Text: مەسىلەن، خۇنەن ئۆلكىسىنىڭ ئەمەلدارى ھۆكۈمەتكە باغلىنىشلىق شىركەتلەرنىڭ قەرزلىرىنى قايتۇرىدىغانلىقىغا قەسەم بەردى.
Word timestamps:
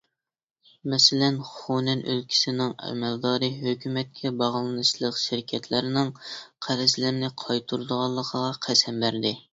مەسىلەن، 0.93 1.35
خۇنەن 1.49 2.01
ئۆلكىسىنىڭ 2.13 2.73
ئەمەلدارى 2.87 3.51
ھۆكۈمەتكە 3.59 4.33
باغلىنىشلىق 4.41 5.21
شىركەتلەرنىڭ 5.25 6.11
قەرزلىرىنى 6.69 7.31
قايتۇرىدىغانلىقىغا 7.45 8.53
قەسەم 8.69 9.03
بەردى. 9.07 9.39